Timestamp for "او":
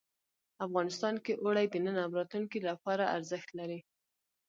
2.05-2.11